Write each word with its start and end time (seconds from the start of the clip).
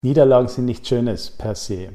Niederlagen 0.00 0.46
sind 0.46 0.66
nichts 0.66 0.88
Schönes 0.88 1.28
per 1.28 1.56
se, 1.56 1.88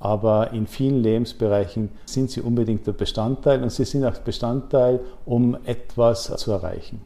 aber 0.00 0.52
in 0.52 0.66
vielen 0.66 1.02
Lebensbereichen 1.02 1.90
sind 2.06 2.30
sie 2.30 2.40
unbedingt 2.40 2.86
der 2.86 2.92
Bestandteil 2.92 3.62
und 3.62 3.68
sie 3.68 3.84
sind 3.84 4.02
auch 4.06 4.16
Bestandteil, 4.16 5.00
um 5.26 5.54
etwas 5.66 6.34
zu 6.38 6.52
erreichen. 6.52 7.02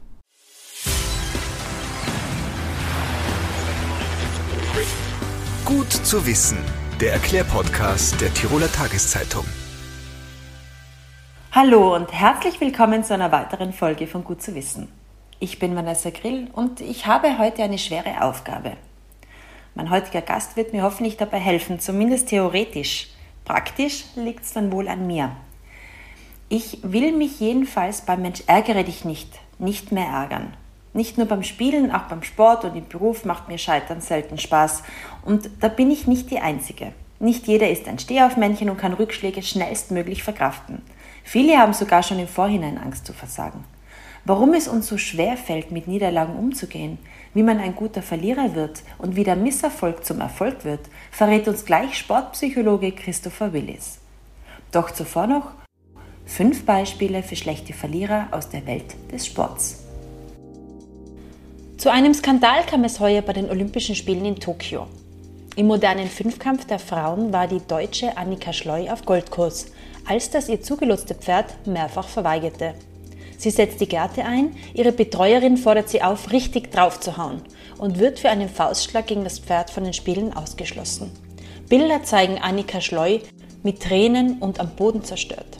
Gut 5.64 5.90
zu 5.90 6.24
wissen, 6.24 6.59
der 7.00 7.14
Erklärpodcast 7.14 8.20
der 8.20 8.32
Tiroler 8.32 8.70
Tageszeitung. 8.70 9.45
Hallo 11.50 11.96
und 11.96 12.12
herzlich 12.12 12.61
willkommen 12.61 13.02
zu 13.02 13.12
einer 13.12 13.32
weiteren 13.32 13.73
Folge 13.73 14.07
von 14.07 14.23
Gut 14.23 14.41
zu 14.41 14.55
wissen. 14.55 14.86
Ich 15.41 15.59
bin 15.59 15.75
Vanessa 15.75 16.11
Grill 16.11 16.46
und 16.52 16.80
ich 16.80 17.07
habe 17.07 17.41
heute 17.41 17.64
eine 17.64 17.79
schwere 17.79 18.23
Aufgabe. 18.23 18.77
Mein 19.75 19.91
heutiger 19.91 20.23
Gast 20.23 20.57
wird 20.57 20.73
mir 20.73 20.82
hoffentlich 20.82 21.16
dabei 21.16 21.39
helfen, 21.39 21.80
zumindest 21.80 22.29
theoretisch. 22.29 23.09
Praktisch 23.45 24.05
liegt 24.16 24.45
es 24.45 24.52
dann 24.52 24.73
wohl 24.73 24.88
an 24.88 25.06
mir. 25.06 25.33
Ich 26.48 26.79
will 26.83 27.12
mich 27.12 27.41
jedenfalls 27.41 28.02
beim 28.02 28.23
Mensch 28.23 28.42
ärgere 28.47 28.84
dich 28.84 29.05
nicht, 29.05 29.39
nicht 29.59 29.92
mehr 29.92 30.06
ärgern. 30.06 30.55
Nicht 30.95 31.19
nur 31.19 31.27
beim 31.27 31.42
Spielen, 31.42 31.92
auch 31.92 32.05
beim 32.05 32.23
Sport 32.23 32.65
und 32.65 32.75
im 32.75 32.89
Beruf 32.89 33.25
macht 33.25 33.48
mir 33.48 33.59
Scheitern 33.59 34.01
selten 34.01 34.39
Spaß. 34.39 34.83
Und 35.25 35.51
da 35.61 35.69
bin 35.69 35.91
ich 35.91 36.06
nicht 36.06 36.30
die 36.30 36.41
Einzige. 36.41 36.92
Nicht 37.20 37.47
jeder 37.47 37.69
ist 37.69 37.87
ein 37.89 37.98
Stehaufmännchen 37.98 38.70
und 38.70 38.78
kann 38.78 38.92
Rückschläge 38.95 39.42
schnellstmöglich 39.42 40.23
verkraften. 40.23 40.83
Viele 41.25 41.59
haben 41.59 41.75
sogar 41.75 42.03
schon 42.03 42.19
im 42.19 42.28
Vorhinein 42.28 42.78
Angst 42.78 43.06
zu 43.06 43.12
versagen. 43.12 43.64
Warum 44.25 44.55
es 44.55 44.69
uns 44.69 44.87
so 44.87 44.98
schwer 44.98 45.37
fällt, 45.37 45.70
mit 45.70 45.89
Niederlagen 45.89 46.37
umzugehen, 46.37 46.98
wie 47.34 47.42
man 47.42 47.59
ein 47.59 47.74
guter 47.74 48.02
Verlierer 48.02 48.55
wird 48.55 48.82
und 48.98 49.16
wie 49.16 49.24
der 49.24 49.36
Misserfolg 49.36 50.05
zum 50.05 50.20
Erfolg 50.20 50.64
wird, 50.64 50.80
verrät 51.10 51.48
uns 51.48 51.64
gleich 51.64 51.96
Sportpsychologe 51.96 52.92
Christopher 52.92 53.52
Willis. 53.52 53.98
Doch 54.72 54.91
zuvor 54.91 55.27
noch 55.27 55.53
fünf 56.27 56.64
Beispiele 56.66 57.22
für 57.22 57.36
schlechte 57.36 57.72
Verlierer 57.72 58.28
aus 58.30 58.48
der 58.48 58.66
Welt 58.66 58.94
des 59.11 59.27
Sports. 59.27 59.84
Zu 61.78 61.91
einem 61.91 62.12
Skandal 62.12 62.64
kam 62.64 62.84
es 62.84 63.00
heuer 63.00 63.22
bei 63.22 63.33
den 63.33 63.48
Olympischen 63.48 63.94
Spielen 63.94 64.25
in 64.25 64.36
Tokio. 64.36 64.86
Im 65.56 65.66
modernen 65.66 66.08
Fünfkampf 66.08 66.66
der 66.66 66.78
Frauen 66.78 67.33
war 67.33 67.47
die 67.47 67.60
deutsche 67.66 68.16
Annika 68.16 68.53
Schleu 68.53 68.91
auf 68.91 69.05
Goldkurs, 69.05 69.72
als 70.06 70.31
das 70.31 70.48
ihr 70.48 70.62
zugeloste 70.62 71.14
Pferd 71.14 71.66
mehrfach 71.66 72.08
verweigerte. 72.08 72.75
Sie 73.39 73.50
setzt 73.50 73.81
die 73.81 73.89
Gerte 73.89 74.25
ein, 74.25 74.55
ihre 74.75 74.91
Betreuerin 74.91 75.56
fordert 75.56 75.89
sie 75.89 76.03
auf, 76.03 76.33
richtig 76.33 76.72
draufzuhauen 76.72 77.41
und 77.78 77.98
wird 78.00 78.19
für 78.19 78.28
einen 78.28 78.48
Faustschlag 78.48 79.06
gegen 79.06 79.22
das 79.25 79.39
Pferd 79.39 79.70
von 79.70 79.84
den 79.84 79.92
Spielen 79.92 80.34
ausgeschlossen. 80.34 81.12
Bilder 81.69 82.03
zeigen 82.03 82.39
Annika 82.39 82.81
Schleu 82.81 83.20
mit 83.62 83.81
Tränen 83.81 84.39
und 84.41 84.59
am 84.59 84.70
Boden 84.70 85.05
zerstört. 85.05 85.59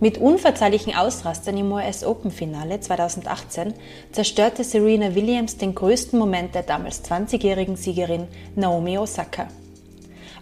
Mit 0.00 0.18
unverzeihlichen 0.18 0.96
Ausrastern 0.96 1.58
im 1.58 1.70
US 1.70 2.02
Open 2.02 2.30
Finale 2.30 2.80
2018 2.80 3.74
zerstörte 4.10 4.64
Serena 4.64 5.14
Williams 5.14 5.58
den 5.58 5.74
größten 5.74 6.18
Moment 6.18 6.54
der 6.54 6.62
damals 6.62 7.04
20-jährigen 7.04 7.76
Siegerin 7.76 8.26
Naomi 8.56 8.98
Osaka. 8.98 9.46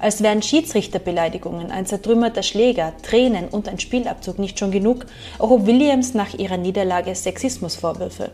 Als 0.00 0.22
wären 0.22 0.40
Schiedsrichterbeleidigungen, 0.40 1.70
ein 1.70 1.84
zertrümmerter 1.84 2.42
Schläger, 2.42 2.94
Tränen 3.02 3.48
und 3.48 3.68
ein 3.68 3.78
Spielabzug 3.78 4.38
nicht 4.38 4.58
schon 4.58 4.70
genug, 4.70 5.04
erhob 5.38 5.66
Williams 5.66 6.14
nach 6.14 6.32
ihrer 6.34 6.56
Niederlage 6.56 7.14
Sexismusvorwürfe. 7.14 8.30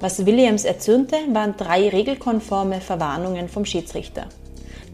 Was 0.00 0.24
Williams 0.24 0.64
erzürnte, 0.64 1.16
waren 1.32 1.56
drei 1.58 1.88
regelkonforme 1.88 2.80
Verwarnungen 2.80 3.48
vom 3.48 3.66
Schiedsrichter. 3.66 4.26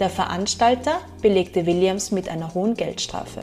Der 0.01 0.11
Veranstalter 0.11 0.99
belegte 1.23 1.67
Williams 1.67 2.11
mit 2.11 2.29
einer 2.29 2.55
hohen 2.55 2.75
Geldstrafe. 2.75 3.43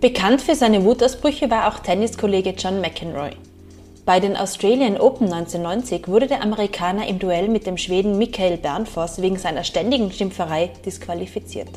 Bekannt 0.00 0.42
für 0.42 0.54
seine 0.54 0.84
Wutausbrüche 0.84 1.50
war 1.50 1.68
auch 1.68 1.78
Tenniskollege 1.78 2.50
John 2.50 2.80
McEnroe. 2.80 3.30
Bei 4.04 4.18
den 4.18 4.36
Australian 4.36 4.98
Open 4.98 5.32
1990 5.32 6.08
wurde 6.08 6.26
der 6.26 6.42
Amerikaner 6.42 7.06
im 7.06 7.18
Duell 7.18 7.48
mit 7.48 7.66
dem 7.66 7.76
Schweden 7.76 8.18
Michael 8.18 8.56
Bernfoss 8.56 9.20
wegen 9.20 9.38
seiner 9.38 9.62
ständigen 9.62 10.10
Schimpferei 10.10 10.70
disqualifiziert. 10.84 11.68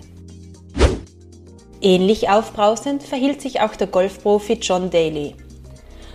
Ähnlich 1.82 2.30
aufbrausend 2.30 3.04
verhielt 3.04 3.42
sich 3.42 3.60
auch 3.60 3.76
der 3.76 3.88
Golfprofi 3.88 4.54
John 4.54 4.90
Daly. 4.90 5.36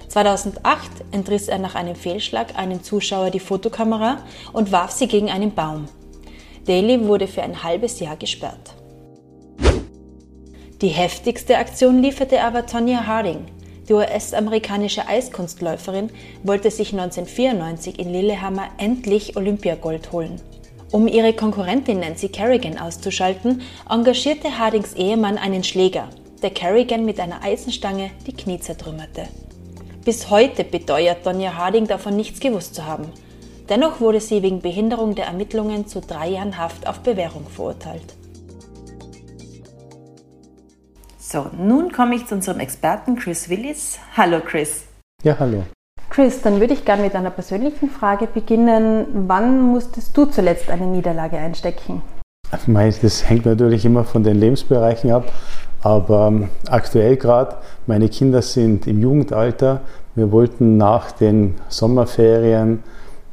2008 0.08 0.90
entriss 1.12 1.48
er 1.48 1.58
nach 1.58 1.74
einem 1.74 1.94
Fehlschlag 1.94 2.58
einem 2.58 2.82
Zuschauer 2.82 3.30
die 3.30 3.40
Fotokamera 3.40 4.24
und 4.54 4.72
warf 4.72 4.92
sie 4.92 5.06
gegen 5.06 5.28
einen 5.28 5.54
Baum. 5.54 5.84
Daly 6.66 7.06
wurde 7.06 7.26
für 7.26 7.42
ein 7.42 7.62
halbes 7.62 8.00
Jahr 8.00 8.16
gesperrt. 8.16 8.74
Die 10.80 10.88
heftigste 10.88 11.58
Aktion 11.58 12.02
lieferte 12.02 12.40
aber 12.40 12.64
Tonya 12.64 13.06
Harding. 13.06 13.44
Die 13.88 13.94
US-amerikanische 13.94 15.08
Eiskunstläuferin 15.08 16.10
wollte 16.42 16.70
sich 16.70 16.92
1994 16.92 17.98
in 17.98 18.12
Lillehammer 18.12 18.68
endlich 18.76 19.34
Olympiagold 19.34 20.12
holen. 20.12 20.40
Um 20.92 21.08
ihre 21.08 21.32
Konkurrentin 21.32 22.00
Nancy 22.00 22.28
Kerrigan 22.28 22.78
auszuschalten, 22.78 23.62
engagierte 23.88 24.58
Hardings 24.58 24.92
Ehemann 24.92 25.38
einen 25.38 25.64
Schläger, 25.64 26.08
der 26.42 26.50
Kerrigan 26.50 27.06
mit 27.06 27.18
einer 27.18 27.42
Eisenstange 27.42 28.10
die 28.26 28.34
Knie 28.34 28.60
zertrümmerte. 28.60 29.28
Bis 30.04 30.28
heute 30.28 30.64
beteuert 30.64 31.24
Donja 31.24 31.54
Harding 31.54 31.86
davon 31.86 32.14
nichts 32.14 32.40
gewusst 32.40 32.74
zu 32.74 32.84
haben. 32.84 33.10
Dennoch 33.70 34.00
wurde 34.00 34.20
sie 34.20 34.42
wegen 34.42 34.60
Behinderung 34.60 35.14
der 35.14 35.26
Ermittlungen 35.26 35.86
zu 35.86 36.00
drei 36.00 36.30
Jahren 36.30 36.58
Haft 36.58 36.86
auf 36.86 37.00
Bewährung 37.00 37.46
verurteilt. 37.46 38.14
So, 41.30 41.44
nun 41.58 41.92
komme 41.92 42.14
ich 42.14 42.26
zu 42.26 42.36
unserem 42.36 42.58
Experten 42.58 43.16
Chris 43.16 43.50
Willis. 43.50 43.98
Hallo 44.16 44.40
Chris. 44.42 44.84
Ja, 45.22 45.36
hallo. 45.38 45.64
Chris, 46.08 46.40
dann 46.40 46.58
würde 46.58 46.72
ich 46.72 46.86
gerne 46.86 47.02
mit 47.02 47.14
einer 47.14 47.28
persönlichen 47.28 47.90
Frage 47.90 48.26
beginnen. 48.26 49.04
Wann 49.26 49.60
musstest 49.60 50.16
du 50.16 50.24
zuletzt 50.24 50.70
eine 50.70 50.86
Niederlage 50.86 51.36
einstecken? 51.36 52.00
Das 52.50 53.28
hängt 53.28 53.44
natürlich 53.44 53.84
immer 53.84 54.04
von 54.04 54.22
den 54.22 54.40
Lebensbereichen 54.40 55.10
ab, 55.10 55.30
aber 55.82 56.28
ähm, 56.28 56.48
aktuell 56.70 57.18
gerade, 57.18 57.56
meine 57.86 58.08
Kinder 58.08 58.40
sind 58.40 58.86
im 58.86 58.98
Jugendalter. 58.98 59.82
Wir 60.14 60.32
wollten 60.32 60.78
nach 60.78 61.12
den 61.12 61.56
Sommerferien 61.68 62.82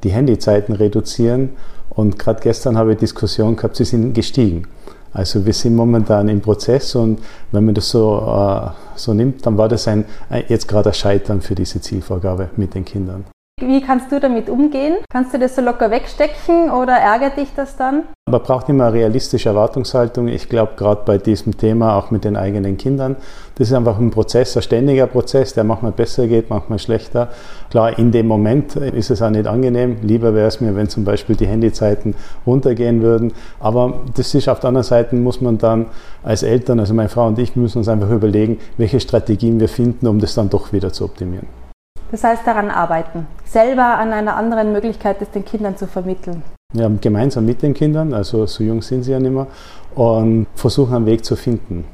die 0.03 0.09
Handyzeiten 0.09 0.75
reduzieren 0.75 1.51
und 1.91 2.19
gerade 2.19 2.41
gestern 2.41 2.77
habe 2.77 2.91
ich 2.91 2.99
Diskussion 2.99 3.55
gehabt, 3.55 3.77
sie 3.77 3.85
sind 3.85 4.13
gestiegen. 4.13 4.67
Also 5.15 5.45
wir 5.45 5.53
sind 5.53 5.75
momentan 5.75 6.27
im 6.27 6.41
Prozess 6.41 6.93
und 6.93 7.19
wenn 7.53 7.63
man 7.63 7.73
das 7.73 7.89
so, 7.89 8.19
äh, 8.19 8.69
so 8.97 9.13
nimmt, 9.13 9.45
dann 9.45 9.57
war 9.57 9.69
das 9.69 9.87
ein, 9.87 10.03
jetzt 10.49 10.67
gerade 10.67 10.89
ein 10.89 10.93
Scheitern 10.93 11.39
für 11.39 11.55
diese 11.55 11.79
Zielvorgabe 11.79 12.49
mit 12.57 12.73
den 12.73 12.83
Kindern. 12.83 13.23
Wie 13.61 13.79
kannst 13.79 14.11
du 14.11 14.19
damit 14.19 14.49
umgehen? 14.49 14.97
Kannst 15.09 15.33
du 15.33 15.39
das 15.39 15.55
so 15.55 15.61
locker 15.61 15.89
wegstecken 15.89 16.69
oder 16.71 16.91
ärgert 16.91 17.37
dich 17.37 17.47
das 17.55 17.77
dann? 17.77 18.03
Man 18.29 18.43
braucht 18.43 18.67
immer 18.67 18.87
eine 18.87 18.93
realistische 18.93 19.47
Erwartungshaltung. 19.47 20.27
Ich 20.27 20.49
glaube, 20.49 20.73
gerade 20.75 21.03
bei 21.05 21.17
diesem 21.17 21.55
Thema, 21.55 21.95
auch 21.95 22.11
mit 22.11 22.25
den 22.25 22.35
eigenen 22.35 22.75
Kindern, 22.75 23.15
das 23.57 23.69
ist 23.69 23.73
einfach 23.73 23.97
ein 23.97 24.11
Prozess, 24.11 24.57
ein 24.57 24.61
ständiger 24.61 25.07
Prozess, 25.07 25.53
der 25.53 25.63
manchmal 25.63 25.93
besser 25.93 26.27
geht, 26.27 26.49
manchmal 26.49 26.79
schlechter. 26.79 27.29
Klar, 27.69 27.97
in 27.97 28.11
dem 28.11 28.27
Moment 28.27 28.75
ist 28.75 29.09
es 29.09 29.21
auch 29.21 29.29
nicht 29.29 29.47
angenehm. 29.47 29.99
Lieber 30.01 30.33
wäre 30.33 30.47
es 30.47 30.59
mir, 30.59 30.75
wenn 30.75 30.89
zum 30.89 31.05
Beispiel 31.05 31.37
die 31.37 31.47
Handyzeiten 31.47 32.13
runtergehen 32.45 33.01
würden. 33.01 33.31
Aber 33.61 34.01
das 34.17 34.35
ist 34.35 34.49
auf 34.49 34.59
der 34.59 34.67
anderen 34.67 34.83
Seite, 34.83 35.15
muss 35.15 35.39
man 35.39 35.57
dann 35.57 35.85
als 36.23 36.43
Eltern, 36.43 36.81
also 36.81 36.93
meine 36.93 37.07
Frau 37.07 37.25
und 37.25 37.39
ich, 37.39 37.55
müssen 37.55 37.77
uns 37.77 37.87
einfach 37.87 38.11
überlegen, 38.11 38.59
welche 38.75 38.99
Strategien 38.99 39.61
wir 39.61 39.69
finden, 39.69 40.07
um 40.07 40.19
das 40.19 40.35
dann 40.35 40.49
doch 40.49 40.73
wieder 40.73 40.91
zu 40.91 41.05
optimieren. 41.05 41.64
Das 42.11 42.23
heißt, 42.23 42.45
daran 42.45 42.69
arbeiten. 42.69 43.27
Selber 43.45 43.97
an 43.97 44.13
einer 44.13 44.35
anderen 44.35 44.71
Möglichkeit, 44.71 45.21
das 45.21 45.31
den 45.31 45.45
Kindern 45.45 45.75
zu 45.77 45.87
vermitteln. 45.87 46.43
Ja, 46.73 46.89
gemeinsam 47.01 47.45
mit 47.45 47.61
den 47.61 47.73
Kindern, 47.73 48.13
also 48.13 48.45
so 48.45 48.63
jung 48.63 48.81
sind 48.81 49.03
sie 49.03 49.11
ja 49.11 49.19
nicht 49.19 49.31
mehr, 49.31 49.47
und 49.95 50.47
versuchen 50.55 50.95
einen 50.95 51.05
Weg 51.05 51.23
zu 51.23 51.35
finden. 51.35 51.85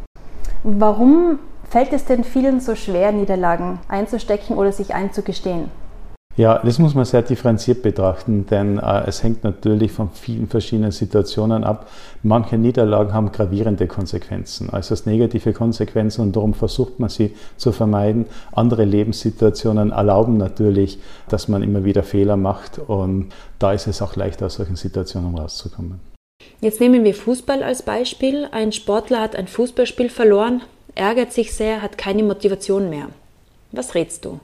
Warum 0.63 1.39
fällt 1.69 1.93
es 1.93 2.05
denn 2.05 2.23
vielen 2.23 2.59
so 2.59 2.75
schwer, 2.75 3.11
Niederlagen 3.11 3.79
einzustecken 3.87 4.57
oder 4.57 4.71
sich 4.71 4.93
einzugestehen? 4.93 5.69
Ja, 6.37 6.59
das 6.63 6.79
muss 6.79 6.95
man 6.95 7.03
sehr 7.03 7.23
differenziert 7.23 7.81
betrachten, 7.81 8.45
denn 8.49 8.77
äh, 8.77 9.03
es 9.05 9.21
hängt 9.21 9.43
natürlich 9.43 9.91
von 9.91 10.09
vielen 10.11 10.47
verschiedenen 10.47 10.91
Situationen 10.91 11.65
ab. 11.65 11.89
Manche 12.23 12.57
Niederlagen 12.57 13.13
haben 13.13 13.33
gravierende 13.33 13.85
Konsequenzen, 13.85 14.69
also 14.69 14.93
als 14.93 15.05
negative 15.05 15.51
Konsequenzen 15.51 16.21
und 16.21 16.35
darum 16.35 16.53
versucht 16.53 16.99
man 16.99 17.09
sie 17.09 17.35
zu 17.57 17.73
vermeiden. 17.73 18.27
Andere 18.53 18.85
Lebenssituationen 18.85 19.91
erlauben 19.91 20.37
natürlich, 20.37 20.99
dass 21.27 21.49
man 21.49 21.63
immer 21.63 21.83
wieder 21.83 22.01
Fehler 22.01 22.37
macht 22.37 22.79
und 22.79 23.29
da 23.59 23.73
ist 23.73 23.87
es 23.87 24.01
auch 24.01 24.15
leichter, 24.15 24.45
aus 24.45 24.55
solchen 24.55 24.77
Situationen 24.77 25.37
rauszukommen. 25.37 25.99
Jetzt 26.61 26.79
nehmen 26.79 27.03
wir 27.03 27.13
Fußball 27.13 27.61
als 27.61 27.81
Beispiel. 27.81 28.47
Ein 28.51 28.71
Sportler 28.71 29.19
hat 29.19 29.35
ein 29.35 29.47
Fußballspiel 29.47 30.09
verloren, 30.09 30.61
ärgert 30.95 31.33
sich 31.33 31.53
sehr, 31.53 31.81
hat 31.81 31.97
keine 31.97 32.23
Motivation 32.23 32.89
mehr. 32.89 33.07
Was 33.73 33.95
rätst 33.95 34.23
du? 34.23 34.39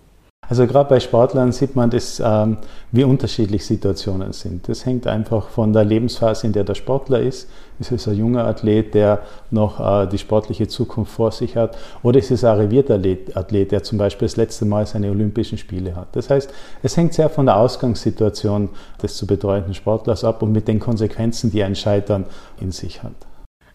Also 0.49 0.65
gerade 0.65 0.88
bei 0.89 0.99
Sportlern 0.99 1.51
sieht 1.51 1.75
man, 1.75 1.89
das, 1.89 2.21
ähm, 2.23 2.57
wie 2.91 3.03
unterschiedlich 3.03 3.65
Situationen 3.65 4.31
sind. 4.31 4.69
Das 4.69 4.85
hängt 4.85 5.05
einfach 5.05 5.49
von 5.49 5.73
der 5.73 5.83
Lebensphase, 5.83 6.47
in 6.47 6.53
der 6.53 6.63
der 6.63 6.75
Sportler 6.75 7.19
ist. 7.19 7.49
Ist 7.79 7.91
es 7.91 8.07
ein 8.07 8.15
junger 8.15 8.45
Athlet, 8.45 8.94
der 8.94 9.19
noch 9.51 9.79
äh, 9.79 10.07
die 10.07 10.17
sportliche 10.17 10.67
Zukunft 10.67 11.11
vor 11.11 11.31
sich 11.31 11.57
hat? 11.57 11.77
Oder 12.01 12.19
ist 12.19 12.31
es 12.31 12.44
ein 12.44 12.51
arrivierter 12.51 12.99
Athlet, 13.35 13.71
der 13.71 13.83
zum 13.83 13.97
Beispiel 13.97 14.27
das 14.27 14.38
letzte 14.38 14.65
Mal 14.65 14.88
seine 14.88 15.11
Olympischen 15.11 15.57
Spiele 15.57 15.95
hat? 15.95 16.07
Das 16.13 16.29
heißt, 16.29 16.51
es 16.81 16.95
hängt 16.95 17.13
sehr 17.13 17.29
von 17.29 17.45
der 17.45 17.57
Ausgangssituation 17.57 18.69
des 19.03 19.17
zu 19.17 19.27
betreuenden 19.27 19.73
Sportlers 19.73 20.23
ab 20.23 20.41
und 20.41 20.53
mit 20.53 20.67
den 20.67 20.79
Konsequenzen, 20.79 21.51
die 21.51 21.63
ein 21.63 21.75
Scheitern 21.75 22.25
in 22.59 22.71
sich 22.71 23.03
hat. 23.03 23.13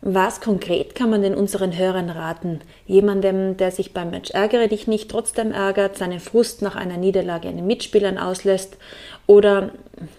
Was 0.05 0.41
konkret 0.41 0.97
kann 0.97 1.11
man 1.11 1.23
denn 1.23 1.37
unseren 1.37 1.79
Hörern 1.79 2.11
raten? 2.11 2.59
Jemandem, 2.87 3.57
der 3.57 3.71
sich 3.71 3.95
beim 3.95 4.11
Match 4.11 4.33
Ärgere 4.33 4.67
dich 4.67 4.89
nicht 4.89 5.09
trotzdem 5.09 5.53
ärgert, 5.53 5.97
seinen 5.97 6.19
Frust 6.19 6.61
nach 6.61 6.75
einer 6.75 6.97
Niederlage 6.97 7.49
an 7.49 7.55
den 7.55 7.69
Mitspielern 7.69 8.19
auslässt 8.19 8.79
oder 9.29 9.71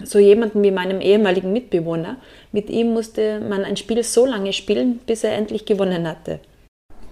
so 0.01 0.19
jemanden 0.19 0.63
wie 0.63 0.71
meinem 0.71 1.01
ehemaligen 1.01 1.51
Mitbewohner. 1.51 2.15
Mit 2.53 2.69
ihm 2.69 2.93
musste 2.93 3.41
man 3.41 3.65
ein 3.65 3.75
Spiel 3.75 4.01
so 4.03 4.25
lange 4.25 4.53
spielen, 4.53 5.01
bis 5.05 5.25
er 5.25 5.33
endlich 5.33 5.65
gewonnen 5.65 6.07
hatte. 6.07 6.39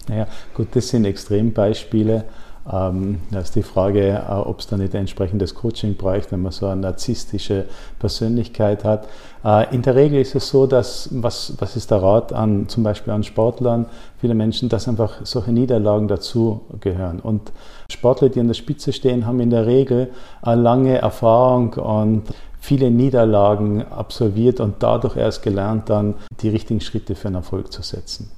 Ja, 0.10 0.30
gut, 0.54 0.70
das 0.74 0.88
sind 0.88 1.04
Extrembeispiele. 1.04 2.24
Ähm, 2.72 3.22
da 3.32 3.40
ist 3.40 3.56
die 3.56 3.64
Frage, 3.64 4.10
äh, 4.10 4.32
ob 4.34 4.60
es 4.60 4.68
da 4.68 4.78
nicht 4.78 4.94
entsprechendes 4.94 5.56
Coaching 5.56 5.96
braucht, 5.96 6.32
wenn 6.32 6.42
man 6.42 6.52
so 6.52 6.68
eine 6.68 6.82
narzisstische 6.82 7.66
Persönlichkeit 7.98 8.84
hat. 8.84 9.08
Äh, 9.44 9.74
in 9.74 9.82
der 9.82 9.96
Regel 9.96 10.22
ist 10.22 10.36
es 10.36 10.50
so, 10.50 10.68
dass, 10.68 11.10
was, 11.12 11.54
was 11.58 11.76
ist 11.76 11.90
der 11.90 12.04
Rat 12.04 12.34
an 12.34 12.68
zum 12.68 12.84
Beispiel 12.84 13.14
an 13.14 13.24
Sportlern, 13.24 13.88
viele 14.20 14.36
Menschen, 14.36 14.70
dass 14.70 14.88
einfach 14.88 15.26
solche 15.26 15.52
Niederlagen 15.52 16.08
dazu 16.08 16.62
gehören. 16.80 17.20
Und 17.20 17.52
Sportler, 17.90 18.30
die 18.30 18.40
an 18.40 18.48
der 18.48 18.54
Spitze 18.54 18.94
stehen, 18.94 19.26
haben 19.26 19.40
in 19.40 19.50
der 19.50 19.66
Regel 19.66 20.12
eine 20.44 20.62
lange 20.62 20.98
Erfahrung 21.00 21.74
und 21.74 22.24
viele 22.60 22.92
Niederlagen 22.92 23.84
absolviert 23.88 24.60
und 24.60 24.76
dadurch 24.84 25.18
erst 25.18 25.42
gelernt, 25.42 25.90
dann 25.90 26.14
die 26.42 26.50
richtigen 26.50 26.80
Schritte 26.80 27.16
für 27.16 27.30
einen 27.30 27.38
Erfolg 27.38 27.74
zu 27.74 27.82
setzen. 27.82 28.30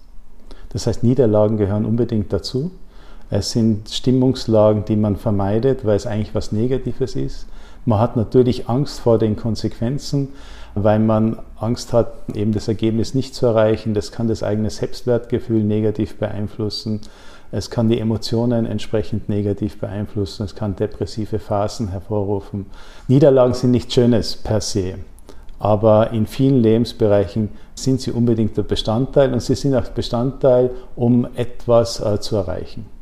Das 0.70 0.88
heißt, 0.88 1.04
Niederlagen 1.04 1.58
gehören 1.58 1.86
unbedingt 1.86 2.32
dazu. 2.32 2.72
Es 3.36 3.50
sind 3.50 3.90
Stimmungslagen, 3.90 4.86
die 4.86 4.96
man 4.96 5.16
vermeidet, 5.16 5.86
weil 5.86 5.96
es 5.96 6.06
eigentlich 6.06 6.36
was 6.36 6.52
Negatives 6.52 7.16
ist. 7.16 7.48
Man 7.84 7.98
hat 7.98 8.16
natürlich 8.16 8.70
Angst 8.70 9.00
vor 9.00 9.18
den 9.18 9.36
Konsequenzen, 9.36 10.30
weil 10.76 11.00
man 11.00 11.40
Angst 11.56 11.94
hat, 11.94 12.14
eben 12.36 12.52
das 12.52 12.68
Ergebnis 12.68 13.16
nicht 13.16 13.34
zu 13.34 13.48
erreichen. 13.48 13.96
Das 13.96 14.12
kann 14.12 14.28
das 14.28 14.44
eigene 14.44 14.70
Selbstwertgefühl 14.70 15.64
negativ 15.64 16.20
beeinflussen. 16.20 17.02
Es 17.52 17.72
kann 17.72 17.90
die 17.90 18.00
Emotionen 18.00 18.68
entsprechend 18.68 19.30
negativ 19.30 19.80
beeinflussen. 19.80 20.44
Es 20.44 20.54
kann 20.54 20.76
depressive 20.76 21.40
Phasen 21.40 21.88
hervorrufen. 21.88 22.68
Niederlagen 23.08 23.56
sind 23.56 23.72
nichts 23.72 23.96
Schönes 23.96 24.36
per 24.36 24.62
se. 24.62 25.00
Aber 25.58 26.12
in 26.12 26.28
vielen 26.28 26.62
Lebensbereichen 26.62 27.50
sind 27.74 28.00
sie 28.00 28.12
unbedingt 28.12 28.56
der 28.58 28.64
Bestandteil 28.64 29.34
und 29.34 29.42
sie 29.42 29.56
sind 29.56 29.74
auch 29.74 29.88
Bestandteil, 29.88 30.70
um 30.96 31.28
etwas 31.36 32.00
äh, 32.00 32.20
zu 32.20 32.36
erreichen. 32.36 32.93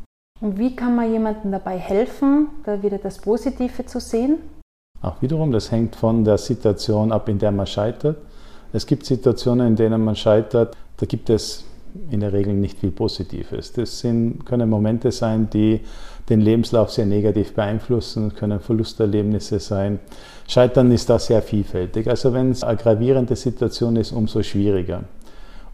Und 0.41 0.57
wie 0.57 0.75
kann 0.75 0.95
man 0.95 1.11
jemandem 1.11 1.51
dabei 1.51 1.77
helfen, 1.77 2.47
da 2.65 2.81
wieder 2.81 2.97
das 2.97 3.19
Positive 3.19 3.85
zu 3.85 3.99
sehen? 3.99 4.39
Auch 5.01 5.21
wiederum, 5.21 5.51
das 5.51 5.71
hängt 5.71 5.95
von 5.95 6.23
der 6.23 6.39
Situation 6.39 7.11
ab, 7.11 7.29
in 7.29 7.37
der 7.37 7.51
man 7.51 7.67
scheitert. 7.67 8.17
Es 8.73 8.85
gibt 8.85 9.05
Situationen, 9.05 9.67
in 9.67 9.75
denen 9.75 10.03
man 10.03 10.15
scheitert, 10.15 10.75
da 10.97 11.05
gibt 11.05 11.29
es 11.29 11.63
in 12.09 12.21
der 12.21 12.33
Regel 12.33 12.53
nicht 12.53 12.79
viel 12.79 12.91
Positives. 12.91 13.73
Das 13.73 13.99
sind, 13.99 14.45
können 14.45 14.69
Momente 14.69 15.11
sein, 15.11 15.49
die 15.49 15.81
den 16.29 16.41
Lebenslauf 16.41 16.89
sehr 16.91 17.05
negativ 17.05 17.53
beeinflussen, 17.53 18.33
können 18.33 18.59
Verlusterlebnisse 18.59 19.59
sein. 19.59 19.99
Scheitern 20.47 20.91
ist 20.91 21.09
da 21.09 21.19
sehr 21.19 21.41
vielfältig. 21.41 22.07
Also 22.07 22.33
wenn 22.33 22.51
es 22.51 22.63
eine 22.63 22.77
gravierende 22.77 23.35
Situation 23.35 23.95
ist, 23.95 24.11
umso 24.11 24.41
schwieriger. 24.41 25.03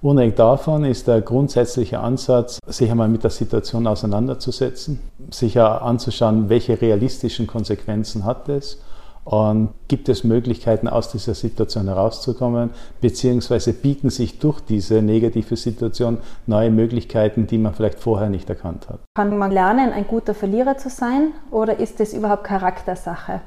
Unabhängig 0.01 0.35
davon 0.35 0.85
ist 0.85 1.07
der 1.07 1.21
grundsätzliche 1.21 1.99
Ansatz, 1.99 2.59
sich 2.67 2.91
einmal 2.91 3.07
mit 3.07 3.23
der 3.23 3.31
Situation 3.31 3.87
auseinanderzusetzen, 3.87 4.99
sich 5.31 5.59
anzuschauen, 5.59 6.49
welche 6.49 6.79
realistischen 6.79 7.47
Konsequenzen 7.47 8.23
hat 8.23 8.47
es 8.47 8.79
und 9.25 9.73
gibt 9.87 10.07
es 10.07 10.23
Möglichkeiten, 10.23 10.87
aus 10.87 11.11
dieser 11.11 11.33
Situation 11.33 11.87
herauszukommen, 11.87 12.69
beziehungsweise 13.01 13.73
bieten 13.73 14.09
sich 14.09 14.39
durch 14.39 14.61
diese 14.61 15.01
negative 15.01 15.57
Situation 15.57 16.19
neue 16.45 16.69
Möglichkeiten, 16.69 17.47
die 17.47 17.57
man 17.57 17.73
vielleicht 17.73 17.99
vorher 17.99 18.29
nicht 18.29 18.49
erkannt 18.49 18.87
hat. 18.87 18.99
Kann 19.17 19.37
man 19.37 19.51
lernen, 19.51 19.91
ein 19.91 20.07
guter 20.07 20.33
Verlierer 20.33 20.77
zu 20.77 20.89
sein 20.89 21.33
oder 21.51 21.79
ist 21.79 21.99
es 21.99 22.13
überhaupt 22.13 22.43
Charaktersache? 22.43 23.41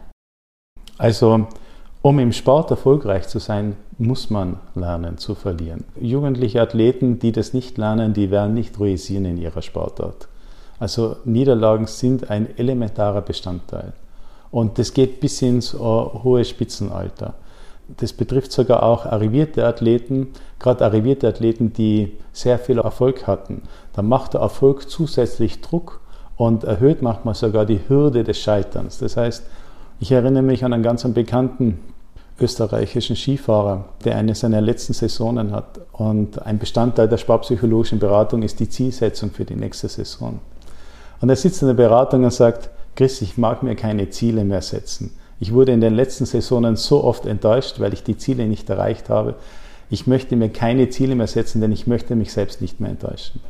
Also 0.98 1.46
um 2.02 2.18
im 2.18 2.32
Sport 2.32 2.70
erfolgreich 2.70 3.28
zu 3.28 3.38
sein, 3.38 3.76
muss 3.98 4.30
man 4.30 4.58
lernen 4.74 5.18
zu 5.18 5.34
verlieren. 5.34 5.84
Jugendliche 6.00 6.62
Athleten, 6.62 7.18
die 7.18 7.32
das 7.32 7.52
nicht 7.52 7.76
lernen, 7.76 8.14
die 8.14 8.30
werden 8.30 8.54
nicht 8.54 8.78
ruisieren 8.78 9.26
in 9.26 9.36
ihrer 9.36 9.60
Sportart. 9.60 10.28
Also 10.78 11.16
Niederlagen 11.26 11.86
sind 11.86 12.30
ein 12.30 12.56
elementarer 12.56 13.20
Bestandteil. 13.20 13.92
Und 14.50 14.78
das 14.78 14.94
geht 14.94 15.20
bis 15.20 15.42
ins 15.42 15.74
uh, 15.74 16.24
hohe 16.24 16.44
Spitzenalter. 16.44 17.34
Das 17.98 18.12
betrifft 18.12 18.52
sogar 18.52 18.82
auch 18.82 19.04
arrivierte 19.04 19.66
Athleten, 19.66 20.28
gerade 20.58 20.84
arrivierte 20.84 21.28
Athleten, 21.28 21.72
die 21.72 22.16
sehr 22.32 22.58
viel 22.58 22.78
Erfolg 22.78 23.26
hatten. 23.26 23.62
Da 23.92 24.02
macht 24.02 24.34
der 24.34 24.40
Erfolg 24.40 24.88
zusätzlich 24.88 25.60
Druck 25.60 26.00
und 26.36 26.64
erhöht 26.64 27.02
manchmal 27.02 27.34
sogar 27.34 27.66
die 27.66 27.80
Hürde 27.88 28.24
des 28.24 28.38
Scheiterns. 28.38 28.98
Das 28.98 29.16
heißt, 29.16 29.44
ich 30.00 30.12
erinnere 30.12 30.42
mich 30.42 30.64
an 30.64 30.72
einen 30.72 30.82
ganz 30.82 31.06
bekannten 31.12 31.78
österreichischen 32.40 33.16
Skifahrer, 33.16 33.84
der 34.04 34.16
eine 34.16 34.34
seiner 34.34 34.62
letzten 34.62 34.94
Saisonen 34.94 35.52
hat. 35.52 35.80
Und 35.92 36.40
ein 36.42 36.58
Bestandteil 36.58 37.06
der 37.06 37.18
sportpsychologischen 37.18 37.98
Beratung 37.98 38.42
ist 38.42 38.60
die 38.60 38.68
Zielsetzung 38.68 39.30
für 39.30 39.44
die 39.44 39.56
nächste 39.56 39.88
Saison. 39.88 40.40
Und 41.20 41.28
er 41.28 41.36
sitzt 41.36 41.60
in 41.60 41.68
der 41.68 41.74
Beratung 41.74 42.24
und 42.24 42.32
sagt, 42.32 42.70
Chris, 42.96 43.20
ich 43.20 43.36
mag 43.36 43.62
mir 43.62 43.76
keine 43.76 44.08
Ziele 44.08 44.44
mehr 44.44 44.62
setzen. 44.62 45.12
Ich 45.38 45.52
wurde 45.52 45.72
in 45.72 45.82
den 45.82 45.94
letzten 45.94 46.24
Saisonen 46.24 46.76
so 46.76 47.04
oft 47.04 47.26
enttäuscht, 47.26 47.78
weil 47.78 47.92
ich 47.92 48.02
die 48.02 48.16
Ziele 48.16 48.46
nicht 48.46 48.70
erreicht 48.70 49.10
habe. 49.10 49.34
Ich 49.90 50.06
möchte 50.06 50.34
mir 50.34 50.48
keine 50.48 50.88
Ziele 50.88 51.14
mehr 51.14 51.26
setzen, 51.26 51.60
denn 51.60 51.72
ich 51.72 51.86
möchte 51.86 52.16
mich 52.16 52.32
selbst 52.32 52.62
nicht 52.62 52.80
mehr 52.80 52.90
enttäuschen. 52.90 53.40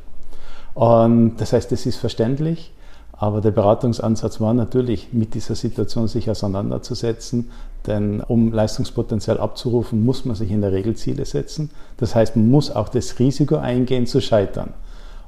Und 0.75 1.37
das 1.39 1.53
heißt, 1.53 1.71
es 1.73 1.87
ist 1.87 1.97
verständlich. 1.97 2.73
Aber 3.21 3.43
der 3.43 3.51
Beratungsansatz 3.51 4.41
war 4.41 4.55
natürlich, 4.55 5.13
mit 5.13 5.35
dieser 5.35 5.55
Situation 5.55 6.09
sich 6.09 6.31
auseinanderzusetzen, 6.31 7.51
denn 7.87 8.23
um 8.23 8.51
Leistungspotenzial 8.51 9.39
abzurufen, 9.39 10.03
muss 10.07 10.25
man 10.25 10.35
sich 10.37 10.51
in 10.51 10.63
der 10.63 10.73
Regel 10.73 10.97
Ziele 10.97 11.27
setzen. 11.27 11.71
Das 11.99 12.15
heißt, 12.15 12.37
man 12.37 12.51
muss 12.51 12.75
auch 12.75 12.89
das 12.89 13.19
Risiko 13.19 13.57
eingehen, 13.57 14.07
zu 14.07 14.23
scheitern. 14.23 14.73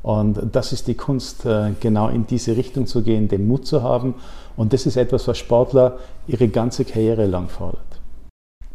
Und 0.03 0.41
das 0.53 0.73
ist 0.73 0.89
die 0.89 0.95
Kunst, 0.95 1.45
äh, 1.45 1.73
genau 1.81 2.09
in 2.09 2.27
diese 2.27 2.57
Richtung 2.57 2.87
zu 2.87 3.03
gehen, 3.03 3.29
den 3.29 3.47
Mut 3.47 3.67
zu 3.67 3.83
haben. 3.83 4.15
Und 4.57 4.73
das 4.73 4.87
ist 4.87 4.97
etwas, 4.97 5.29
was 5.29 5.37
Sportler 5.37 5.99
ihre 6.27 6.49
ganze 6.49 6.87
Karriere 6.87 7.27
lang 7.27 7.51
fordert. 7.51 7.85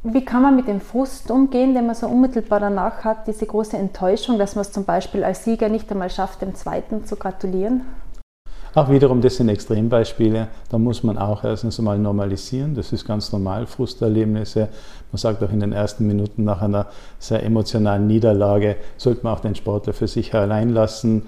Wie 0.04 0.24
kann 0.24 0.44
man 0.44 0.56
mit 0.56 0.68
dem 0.68 0.80
Frust 0.80 1.32
umgehen, 1.32 1.74
den 1.74 1.88
man 1.88 1.96
so 1.96 2.06
unmittelbar 2.06 2.60
danach 2.60 3.04
hat, 3.04 3.28
diese 3.28 3.48
große 3.48 3.78
Enttäuschung, 3.78 4.38
dass 4.38 4.54
man 4.54 4.62
es 4.62 4.72
zum 4.72 4.86
Beispiel 4.86 5.24
als 5.24 5.44
Sieger 5.44 5.70
nicht 5.70 5.92
einmal 5.92 6.12
schafft, 6.12 6.44
dem 6.44 6.54
Zweiten 6.54 7.04
zu 7.06 7.16
gratulieren? 7.16 7.82
Auch 8.78 8.92
wiederum, 8.92 9.22
das 9.22 9.38
sind 9.38 9.50
Extrembeispiele. 9.50 10.50
Da 10.70 10.78
muss 10.78 11.02
man 11.02 11.18
auch 11.18 11.44
erstens 11.44 11.80
einmal 11.80 11.98
normalisieren. 11.98 12.76
Das 12.76 12.94
ist 12.94 13.08
ganz 13.08 13.32
normal, 13.32 13.66
Frusterlebnisse. 13.66 14.70
Man 15.12 15.18
sagt 15.18 15.44
auch 15.44 15.52
in 15.52 15.62
den 15.62 15.72
ersten 15.72 16.06
Minuten 16.06 16.44
nach 16.44 16.62
einer 16.62 16.86
sehr 17.18 17.42
emotionalen 17.42 18.06
Niederlage, 18.06 18.76
sollte 18.98 19.24
man 19.24 19.34
auch 19.34 19.40
den 19.40 19.56
Sportler 19.56 19.94
für 19.94 20.08
sich 20.08 20.32
allein 20.36 20.70
lassen. 20.70 21.24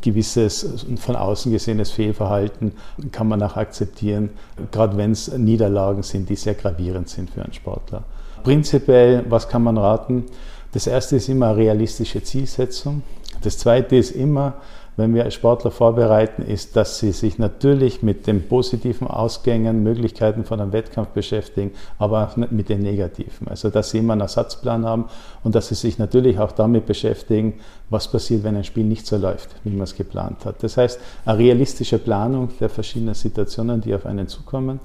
Gewisses 0.00 0.86
von 0.96 1.16
außen 1.16 1.52
gesehenes 1.52 1.90
Fehlverhalten 1.90 2.72
kann 3.12 3.28
man 3.28 3.42
auch 3.42 3.58
akzeptieren, 3.58 4.30
gerade 4.72 4.96
wenn 4.96 5.10
es 5.10 5.30
Niederlagen 5.36 6.02
sind, 6.02 6.30
die 6.30 6.36
sehr 6.36 6.54
gravierend 6.54 7.10
sind 7.10 7.28
für 7.28 7.42
einen 7.42 7.52
Sportler. 7.52 8.04
Prinzipiell, 8.42 9.22
was 9.28 9.50
kann 9.50 9.62
man 9.62 9.76
raten? 9.76 10.24
Das 10.72 10.86
erste 10.86 11.16
ist 11.16 11.28
immer 11.28 11.54
realistische 11.54 12.22
Zielsetzung. 12.22 13.02
Das 13.42 13.58
zweite 13.58 13.96
ist 13.96 14.12
immer, 14.12 14.54
wenn 14.96 15.14
wir 15.14 15.30
Sportler 15.30 15.70
vorbereiten, 15.70 16.42
ist, 16.42 16.74
dass 16.74 16.98
sie 16.98 17.12
sich 17.12 17.38
natürlich 17.38 18.02
mit 18.02 18.26
den 18.26 18.48
positiven 18.48 19.06
Ausgängen, 19.06 19.82
Möglichkeiten 19.82 20.44
von 20.44 20.60
einem 20.60 20.72
Wettkampf 20.72 21.10
beschäftigen, 21.10 21.72
aber 21.98 22.26
auch 22.26 22.36
mit 22.36 22.68
den 22.68 22.80
negativen. 22.80 23.48
Also, 23.48 23.68
dass 23.68 23.90
sie 23.90 23.98
immer 23.98 24.14
einen 24.14 24.22
Ersatzplan 24.22 24.86
haben 24.86 25.04
und 25.44 25.54
dass 25.54 25.68
sie 25.68 25.74
sich 25.74 25.98
natürlich 25.98 26.38
auch 26.38 26.52
damit 26.52 26.86
beschäftigen, 26.86 27.60
was 27.90 28.10
passiert, 28.10 28.42
wenn 28.42 28.56
ein 28.56 28.64
Spiel 28.64 28.84
nicht 28.84 29.06
so 29.06 29.16
läuft, 29.16 29.50
wie 29.64 29.70
man 29.70 29.82
es 29.82 29.94
geplant 29.94 30.44
hat. 30.46 30.62
Das 30.62 30.76
heißt, 30.76 30.98
eine 31.26 31.38
realistische 31.38 31.98
Planung 31.98 32.48
der 32.58 32.70
verschiedenen 32.70 33.14
Situationen, 33.14 33.82
die 33.82 33.94
auf 33.94 34.06
einen 34.06 34.28
zukommen 34.28 34.80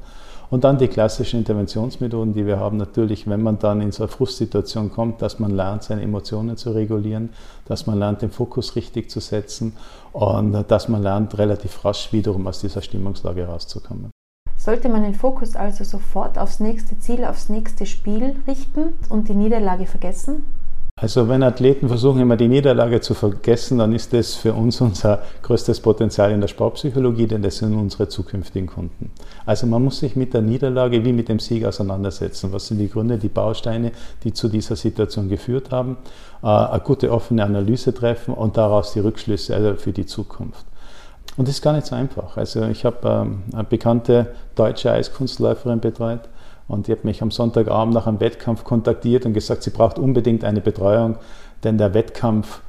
und 0.52 0.66
dann 0.66 0.78
die 0.78 0.90
klassischen 0.90 1.40
Interventionsmethoden, 1.40 2.34
die 2.34 2.46
wir 2.46 2.60
haben, 2.60 2.76
natürlich, 2.78 3.28
wenn 3.28 3.42
man 3.42 3.58
dann 3.58 3.82
in 3.82 3.92
so 3.92 4.04
eine 4.04 4.12
Frustsituation 4.12 4.92
kommt, 4.92 5.22
dass 5.22 5.40
man 5.40 5.52
lernt, 5.52 5.84
seine 5.84 6.02
Emotionen 6.02 6.58
zu 6.58 6.72
regulieren, 6.72 7.30
dass 7.66 7.88
man 7.88 7.98
lernt, 7.98 8.22
den 8.22 8.32
Fokus 8.32 8.76
richtig 8.76 9.10
zu 9.10 9.22
setzen 9.22 9.74
und 10.12 10.66
dass 10.68 10.90
man 10.90 11.02
lernt, 11.02 11.38
relativ 11.38 11.84
rasch 11.86 12.12
wiederum 12.12 12.46
aus 12.48 12.60
dieser 12.60 12.82
Stimmungslage 12.82 13.48
rauszukommen. 13.48 14.12
Sollte 14.58 14.90
man 14.90 15.04
den 15.04 15.16
Fokus 15.16 15.56
also 15.56 15.86
sofort 15.86 16.38
aufs 16.38 16.60
nächste 16.60 17.00
Ziel, 17.00 17.24
aufs 17.24 17.48
nächste 17.48 17.86
Spiel 17.86 18.36
richten 18.46 18.94
und 19.10 19.30
die 19.30 19.34
Niederlage 19.34 19.86
vergessen? 19.86 20.46
Also 20.96 21.28
wenn 21.28 21.42
Athleten 21.42 21.88
versuchen 21.88 22.22
immer 22.22 22.38
die 22.38 22.48
Niederlage 22.48 23.02
zu 23.02 23.14
vergessen, 23.14 23.80
dann 23.80 23.94
ist 23.94 24.14
das 24.14 24.36
für 24.36 24.54
uns 24.54 24.82
unser 24.82 25.24
größtes 25.42 25.80
Potenzial 25.80 26.32
in 26.32 26.42
der 26.42 26.48
Sportpsychologie, 26.48 27.28
denn 27.28 27.42
das 27.42 27.58
sind 27.58 27.74
unsere 27.74 28.08
zukünftigen 28.08 28.68
Kunden. 28.68 29.12
Also 29.46 29.66
man 29.68 29.84
muss 29.84 30.00
sich 30.00 30.16
mit 30.16 30.34
der 30.34 30.42
Niederlage 30.42 31.04
wie 31.04 31.14
mit 31.14 31.30
dem 31.30 31.40
Sieg 31.40 31.66
auseinandersetzen. 31.66 32.52
Was 32.54 32.68
sind 32.68 32.78
die 32.78 32.90
Gründe, 32.90 33.18
die 33.18 33.30
Bausteine, 33.30 33.94
die 34.24 34.34
zu 34.34 34.48
dieser 34.48 34.76
Situation 34.76 35.28
geführt 35.28 35.72
haben? 35.72 35.98
Äh, 36.44 36.48
eine 36.48 36.82
gute 36.82 37.12
offene 37.12 37.44
Analyse 37.46 37.94
treffen 37.94 38.34
und 38.34 38.58
daraus 38.58 38.94
die 38.94 39.00
Rückschlüsse 39.00 39.56
also 39.56 39.76
für 39.76 39.94
die 39.94 40.06
Zukunft. 40.06 40.66
Und 41.38 41.48
das 41.48 41.56
ist 41.56 41.62
gar 41.62 41.74
nicht 41.74 41.88
so 41.88 41.96
einfach. 41.96 42.38
Also 42.38 42.66
ich 42.66 42.86
habe 42.86 43.08
ähm, 43.08 43.44
eine 43.54 43.64
bekannte 43.64 44.36
deutsche 44.56 44.92
Eiskunstläuferin 44.92 45.80
betreut 45.80 46.22
und 46.68 46.88
die 46.88 46.92
hat 46.92 47.04
mich 47.04 47.22
am 47.22 47.32
Sonntagabend 47.32 47.94
nach 47.94 48.08
einem 48.08 48.20
Wettkampf 48.20 48.64
kontaktiert 48.64 49.26
und 49.26 49.34
gesagt, 49.34 49.64
sie 49.64 49.72
braucht 49.72 50.00
unbedingt 50.00 50.44
eine 50.44 50.62
Betreuung, 50.62 51.18
denn 51.64 51.78
der 51.78 51.94
Wettkampf 51.94 52.62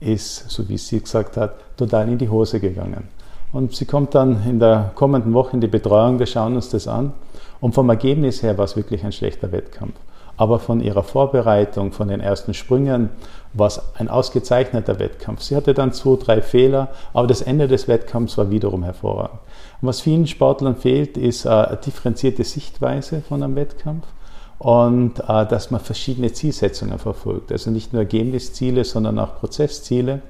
ist, 0.00 0.50
so 0.50 0.68
wie 0.68 0.78
sie 0.78 1.00
gesagt 1.00 1.36
hat, 1.36 1.54
total 1.76 2.08
in 2.08 2.18
die 2.18 2.28
Hose 2.28 2.60
gegangen. 2.60 3.08
Und 3.52 3.74
sie 3.74 3.84
kommt 3.84 4.14
dann 4.14 4.46
in 4.48 4.60
der 4.60 4.92
kommenden 4.94 5.34
Woche 5.34 5.54
in 5.54 5.60
die 5.60 5.66
Betreuung, 5.66 6.18
wir 6.18 6.26
schauen 6.26 6.54
uns 6.54 6.70
das 6.70 6.88
an. 6.88 7.12
Und 7.60 7.74
vom 7.74 7.88
Ergebnis 7.90 8.42
her 8.42 8.56
war 8.56 8.64
es 8.64 8.76
wirklich 8.76 9.04
ein 9.04 9.12
schlechter 9.12 9.52
Wettkampf 9.52 9.94
aber 10.40 10.58
von 10.58 10.80
ihrer 10.80 11.02
Vorbereitung, 11.02 11.92
von 11.92 12.08
den 12.08 12.20
ersten 12.20 12.54
Sprüngen 12.54 13.10
war 13.52 13.66
es 13.66 13.82
ein 13.96 14.08
ausgezeichneter 14.08 14.98
Wettkampf. 14.98 15.42
Sie 15.42 15.54
hatte 15.54 15.74
dann 15.74 15.92
zwei, 15.92 16.16
drei 16.16 16.40
Fehler, 16.40 16.88
aber 17.12 17.26
das 17.26 17.42
Ende 17.42 17.68
des 17.68 17.88
Wettkampfs 17.88 18.38
war 18.38 18.50
wiederum 18.50 18.82
hervorragend. 18.82 19.38
Und 19.82 19.88
was 19.88 20.00
vielen 20.00 20.26
Sportlern 20.26 20.76
fehlt, 20.76 21.18
ist 21.18 21.44
äh, 21.44 21.50
eine 21.50 21.76
differenzierte 21.76 22.42
Sichtweise 22.44 23.20
von 23.20 23.42
einem 23.42 23.54
Wettkampf 23.54 24.06
und 24.58 25.20
äh, 25.28 25.44
dass 25.44 25.70
man 25.70 25.80
verschiedene 25.82 26.32
Zielsetzungen 26.32 26.98
verfolgt. 26.98 27.52
Also 27.52 27.70
nicht 27.70 27.92
nur 27.92 28.00
Ergebnisziele, 28.00 28.84
sondern 28.84 29.18
auch 29.18 29.36
Prozessziele. 29.36 30.22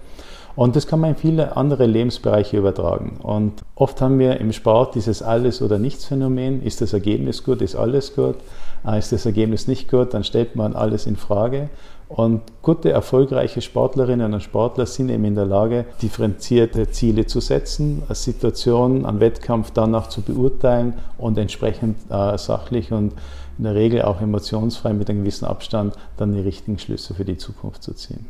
Und 0.57 0.75
das 0.75 0.89
kann 0.89 0.99
man 0.99 1.11
in 1.11 1.17
viele 1.17 1.57
andere 1.57 1.87
Lebensbereiche 1.87 2.57
übertragen. 2.57 3.19
Und 3.23 3.63
oft 3.77 4.01
haben 4.01 4.19
wir 4.19 4.41
im 4.41 4.53
Sport 4.53 4.97
dieses 4.97 5.23
Alles- 5.23 5.63
oder 5.63 5.79
Nichts-Phänomen. 5.79 6.65
Ist 6.65 6.81
das 6.81 6.93
Ergebnis 6.93 7.45
gut, 7.45 7.63
ist 7.63 7.77
alles 7.77 8.17
gut? 8.17 8.35
Ah, 8.83 8.97
ist 8.97 9.13
das 9.13 9.27
Ergebnis 9.27 9.67
nicht 9.67 9.91
gut, 9.91 10.15
dann 10.15 10.25
stellt 10.25 10.57
man 10.57 10.75
alles 10.75 11.07
in 11.07 11.17
Frage. 11.17 11.69
Und 12.09 12.43
gute, 12.61 12.91
erfolgreiche 12.91 13.61
Sportlerinnen 13.61 14.35
und 14.35 14.43
Sportler 14.43 14.87
sind 14.87 15.11
eben 15.11 15.25
in 15.25 15.37
der 15.37 15.47
Lage, 15.47 15.85
differenzierte 16.03 16.91
Ziele 16.91 17.27
zu 17.27 17.39
setzen, 17.39 18.03
Situationen 18.11 19.07
an 19.07 19.21
Wettkampf 19.21 19.71
danach 19.71 20.09
zu 20.09 20.23
beurteilen 20.23 20.95
und 21.19 21.39
entsprechend 21.39 21.97
äh, 22.11 22.37
sachlich 22.37 22.91
und 22.91 23.13
in 23.59 23.65
der 23.65 23.77
Regel 23.77 24.03
auch 24.03 24.21
emotionsfrei 24.21 24.93
mit 24.93 25.09
einem 25.09 25.21
gewissen 25.21 25.45
Abstand 25.45 25.95
dann 26.17 26.33
die 26.33 26.41
richtigen 26.41 26.81
Schlüsse 26.81 27.15
für 27.15 27.25
die 27.25 27.37
Zukunft 27.37 27.85
zu 27.85 27.95
ziehen. 27.95 28.27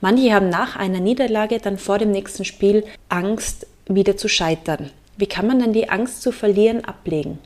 Manche 0.00 0.32
haben 0.32 0.48
nach 0.48 0.76
einer 0.76 1.00
Niederlage 1.00 1.58
dann 1.58 1.78
vor 1.78 1.98
dem 1.98 2.12
nächsten 2.12 2.44
Spiel 2.44 2.84
Angst, 3.08 3.66
wieder 3.86 4.16
zu 4.16 4.28
scheitern. 4.28 4.90
Wie 5.16 5.26
kann 5.26 5.46
man 5.46 5.58
denn 5.58 5.72
die 5.72 5.88
Angst 5.88 6.22
zu 6.22 6.30
verlieren 6.30 6.84
ablegen? 6.84 7.38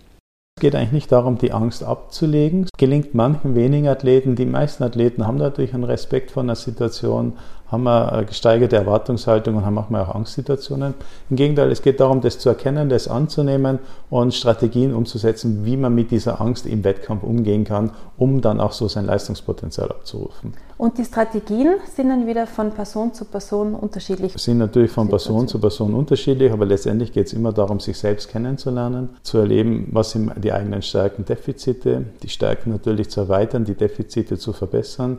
Es 0.58 0.60
geht 0.60 0.74
eigentlich 0.74 0.90
nicht 0.90 1.12
darum, 1.12 1.38
die 1.38 1.52
Angst 1.52 1.84
abzulegen. 1.84 2.64
Es 2.64 2.70
gelingt 2.76 3.14
manchen 3.14 3.54
wenigen 3.54 3.86
Athleten. 3.86 4.34
Die 4.34 4.44
meisten 4.44 4.82
Athleten 4.82 5.24
haben 5.24 5.36
natürlich 5.36 5.72
einen 5.72 5.84
Respekt 5.84 6.32
vor 6.32 6.42
einer 6.42 6.56
Situation, 6.56 7.34
haben 7.70 7.86
eine 7.86 8.24
gesteigerte 8.24 8.76
Erwartungshaltung 8.76 9.56
und 9.56 9.66
haben 9.66 9.74
manchmal 9.74 10.02
auch 10.04 10.14
Angstsituationen. 10.14 10.94
Im 11.28 11.36
Gegenteil, 11.36 11.70
es 11.70 11.82
geht 11.82 12.00
darum, 12.00 12.20
das 12.20 12.38
zu 12.38 12.48
erkennen, 12.48 12.88
das 12.88 13.08
anzunehmen 13.08 13.78
und 14.08 14.34
Strategien 14.34 14.94
umzusetzen, 14.94 15.64
wie 15.64 15.76
man 15.76 15.94
mit 15.94 16.10
dieser 16.10 16.40
Angst 16.40 16.66
im 16.66 16.82
Wettkampf 16.82 17.22
umgehen 17.22 17.64
kann, 17.64 17.90
um 18.16 18.40
dann 18.40 18.60
auch 18.60 18.72
so 18.72 18.88
sein 18.88 19.04
Leistungspotenzial 19.04 19.90
abzurufen. 19.90 20.54
Und 20.78 20.96
die 20.96 21.04
Strategien 21.04 21.74
sind 21.94 22.08
dann 22.08 22.26
wieder 22.26 22.46
von 22.46 22.70
Person 22.70 23.12
zu 23.12 23.24
Person 23.24 23.74
unterschiedlich? 23.74 24.32
Sind 24.36 24.58
natürlich 24.58 24.92
von 24.92 25.08
Person 25.08 25.48
zu 25.48 25.58
Person 25.58 25.92
unterschiedlich, 25.92 26.52
aber 26.52 26.64
letztendlich 26.64 27.12
geht 27.12 27.26
es 27.26 27.32
immer 27.32 27.52
darum, 27.52 27.80
sich 27.80 27.98
selbst 27.98 28.28
kennenzulernen, 28.28 29.10
zu 29.22 29.38
erleben, 29.38 29.88
was 29.90 30.12
sind 30.12 30.32
die 30.36 30.52
eigenen 30.52 30.82
Stärken, 30.82 31.24
Defizite, 31.24 32.04
die 32.22 32.28
Stärken 32.28 32.70
natürlich 32.70 33.10
zu 33.10 33.20
erweitern, 33.20 33.64
die 33.64 33.74
Defizite 33.74 34.38
zu 34.38 34.52
verbessern 34.52 35.18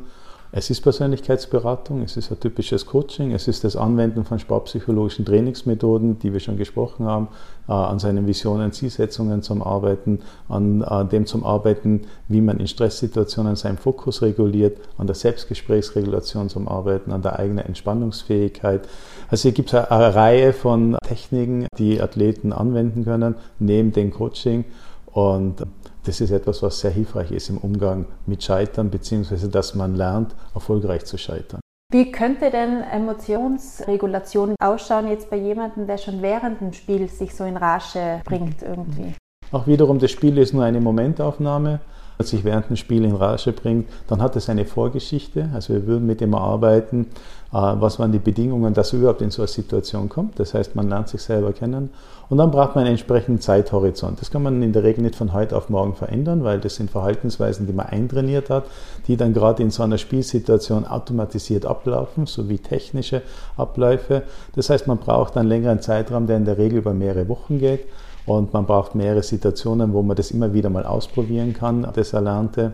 es 0.51 0.71
ist 0.71 0.81
Persönlichkeitsberatung, 0.81 2.01
es 2.01 2.17
ist 2.17 2.31
ein 2.31 2.39
typisches 2.39 2.87
Coaching, 2.87 3.33
es 3.33 3.47
ist 3.47 3.63
das 3.63 3.75
Anwenden 3.75 4.25
von 4.25 4.39
sportpsychologischen 4.39 5.23
Trainingsmethoden, 5.23 6.17
die 6.17 6.33
wir 6.33 6.39
schon 6.39 6.57
gesprochen 6.57 7.05
haben, 7.05 7.27
äh, 7.67 7.71
an 7.71 7.99
seinen 7.99 8.25
Visionen, 8.25 8.71
Zielsetzungen 8.71 9.43
zum 9.43 9.61
Arbeiten, 9.61 10.21
an 10.47 10.81
äh, 10.81 11.05
dem 11.05 11.27
zum 11.27 11.45
Arbeiten, 11.45 12.07
wie 12.27 12.41
man 12.41 12.59
in 12.59 12.67
Stresssituationen 12.67 13.55
seinen 13.55 13.77
Fokus 13.77 14.23
reguliert, 14.23 14.79
an 14.97 15.05
der 15.05 15.15
Selbstgesprächsregulation 15.15 16.49
zum 16.49 16.67
Arbeiten, 16.67 17.11
an 17.11 17.21
der 17.21 17.37
eigenen 17.37 17.65
Entspannungsfähigkeit. 17.65 18.87
Also 19.29 19.43
hier 19.43 19.51
gibt 19.51 19.69
es 19.69 19.75
eine, 19.75 19.91
eine 19.91 20.15
Reihe 20.15 20.53
von 20.53 20.97
Techniken, 21.07 21.67
die 21.77 22.01
Athleten 22.01 22.53
anwenden 22.53 23.05
können, 23.05 23.35
neben 23.59 23.91
dem 23.91 24.11
Coaching. 24.11 24.65
Und 25.11 25.65
das 26.03 26.21
ist 26.21 26.31
etwas, 26.31 26.63
was 26.63 26.79
sehr 26.79 26.91
hilfreich 26.91 27.31
ist 27.31 27.49
im 27.49 27.57
Umgang 27.57 28.05
mit 28.25 28.43
Scheitern, 28.43 28.89
beziehungsweise 28.89 29.49
dass 29.49 29.75
man 29.75 29.95
lernt, 29.95 30.35
erfolgreich 30.53 31.05
zu 31.05 31.17
scheitern. 31.17 31.59
Wie 31.91 32.11
könnte 32.11 32.51
denn 32.51 32.83
Emotionsregulation 32.83 34.55
ausschauen 34.61 35.07
jetzt 35.07 35.29
bei 35.31 35.37
jemandem, 35.37 35.87
der 35.87 35.97
schon 35.97 36.21
während 36.21 36.61
dem 36.61 36.71
Spiel 36.71 37.07
sich 37.09 37.35
so 37.35 37.43
in 37.45 37.57
Rage 37.57 38.21
bringt 38.25 38.61
irgendwie? 38.61 39.15
Auch 39.51 39.65
wiederum, 39.65 39.97
das 39.97 40.11
Spiel 40.11 40.37
ist 40.37 40.53
nur 40.53 40.63
eine 40.63 40.79
Momentaufnahme. 40.79 41.79
Wenn 42.17 42.27
sich 42.27 42.43
während 42.43 42.69
dem 42.69 42.75
Spiel 42.75 43.05
in 43.05 43.15
Rage 43.15 43.53
bringt, 43.53 43.89
dann 44.07 44.21
hat 44.21 44.35
es 44.35 44.49
eine 44.49 44.65
Vorgeschichte. 44.65 45.49
Also 45.53 45.73
wir 45.73 45.87
würden 45.87 46.05
mit 46.05 46.21
dem 46.21 46.35
arbeiten, 46.35 47.07
was 47.51 47.97
waren 47.97 48.11
die 48.11 48.19
Bedingungen, 48.19 48.73
dass 48.73 48.93
er 48.93 48.99
überhaupt 48.99 49.21
in 49.21 49.31
so 49.31 49.41
eine 49.41 49.47
Situation 49.47 50.07
kommt. 50.07 50.39
Das 50.39 50.53
heißt, 50.53 50.75
man 50.75 50.87
lernt 50.87 51.09
sich 51.09 51.21
selber 51.21 51.51
kennen. 51.51 51.89
Und 52.29 52.37
dann 52.37 52.51
braucht 52.51 52.75
man 52.75 52.83
einen 52.83 52.91
entsprechenden 52.91 53.41
Zeithorizont. 53.41 54.21
Das 54.21 54.29
kann 54.29 54.43
man 54.43 54.61
in 54.61 54.71
der 54.71 54.83
Regel 54.83 55.01
nicht 55.01 55.15
von 55.15 55.33
heute 55.33 55.57
auf 55.57 55.69
morgen 55.69 55.95
verändern, 55.95 56.43
weil 56.43 56.59
das 56.59 56.75
sind 56.75 56.91
Verhaltensweisen, 56.91 57.65
die 57.65 57.73
man 57.73 57.87
eintrainiert 57.87 58.51
hat, 58.51 58.65
die 59.07 59.17
dann 59.17 59.33
gerade 59.33 59.63
in 59.63 59.71
so 59.71 59.81
einer 59.81 59.97
Spielsituation 59.97 60.85
automatisiert 60.85 61.65
ablaufen, 61.65 62.27
sowie 62.27 62.59
technische 62.59 63.23
Abläufe. 63.57 64.21
Das 64.55 64.69
heißt, 64.69 64.85
man 64.85 64.99
braucht 64.99 65.35
einen 65.37 65.49
längeren 65.49 65.81
Zeitraum, 65.81 66.27
der 66.27 66.37
in 66.37 66.45
der 66.45 66.59
Regel 66.59 66.79
über 66.79 66.93
mehrere 66.93 67.27
Wochen 67.29 67.57
geht. 67.57 67.87
Und 68.27 68.53
man 68.53 68.67
braucht 68.67 68.93
mehrere 68.93 69.23
Situationen, 69.23 69.93
wo 69.93 70.03
man 70.03 70.15
das 70.15 70.29
immer 70.29 70.53
wieder 70.53 70.69
mal 70.69 70.85
ausprobieren 70.85 71.53
kann, 71.53 71.87
das 71.95 72.13
Erlernte. 72.13 72.73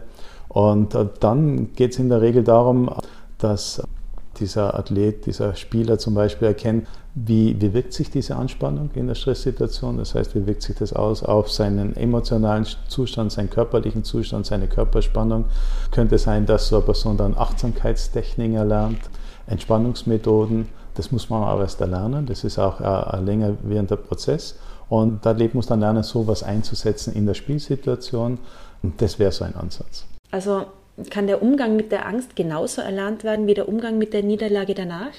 Und 0.50 0.96
äh, 0.96 1.06
dann 1.22 1.74
geht 1.76 1.94
es 1.94 2.00
in 2.00 2.10
der 2.10 2.20
Regel 2.20 2.44
darum, 2.44 2.90
dass 3.38 3.82
dieser 4.40 4.78
Athlet, 4.78 5.26
dieser 5.26 5.56
Spieler 5.56 5.98
zum 5.98 6.14
Beispiel 6.14 6.48
erkennt, 6.48 6.88
wie, 7.16 7.60
wie 7.62 7.74
wirkt 7.74 7.94
sich 7.94 8.12
diese 8.12 8.36
Anspannung 8.36 8.90
in 8.94 9.08
der 9.08 9.16
Stresssituation. 9.16 9.98
Das 9.98 10.16
heißt, 10.16 10.36
wie 10.36 10.46
wirkt 10.46 10.64
sich 10.64 10.76
das 10.76 10.94
aus 10.94 11.24
auf 11.24 11.50
seinen 11.52 11.96
emotionalen 11.96 12.66
Zustand, 12.88 13.32
seinen 13.32 13.50
körperlichen 13.50 14.04
Zustand, 14.04 14.46
seine 14.46 14.68
Körperspannung. 14.68 15.46
Könnte 15.92 16.18
sein, 16.18 16.46
dass 16.46 16.68
so 16.68 16.78
eine 16.78 16.86
Person 16.86 17.18
dann 17.18 17.38
Achtsamkeitstechniken 17.38 18.56
erlernt, 18.56 19.00
Entspannungsmethoden. 19.48 20.68
Das 20.96 21.12
muss 21.12 21.30
man 21.30 21.44
aber 21.44 21.62
erst 21.62 21.80
erlernen. 21.80 22.26
Das 22.26 22.44
ist 22.44 22.60
auch 22.60 22.82
ein 22.82 23.26
länger 23.26 23.54
währender 23.64 23.98
Prozess. 23.98 24.58
Und 24.90 25.26
da 25.26 25.36
muss 25.54 25.68
dann 25.68 25.80
lernen, 25.80 26.04
sowas 26.04 26.44
einzusetzen 26.44 27.14
in 27.14 27.26
der 27.26 27.34
Spielsituation. 27.34 28.40
Und 28.84 29.02
das 29.02 29.20
wäre 29.20 29.32
so 29.32 29.46
ein 29.46 29.56
Ansatz. 29.56 30.06
Also 30.32 30.66
kann 31.10 31.28
der 31.28 31.42
Umgang 31.42 31.76
mit 31.76 31.92
der 31.92 32.06
Angst 32.06 32.36
genauso 32.36 32.82
erlernt 32.82 33.24
werden 33.24 33.48
wie 33.48 33.54
der 33.54 33.68
Umgang 33.68 33.98
mit 33.98 34.14
der 34.14 34.24
Niederlage 34.24 34.74
danach? 34.74 35.12